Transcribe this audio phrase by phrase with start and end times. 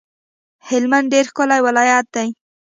[0.67, 2.27] هلمند ډیر ښکلی ولایت دی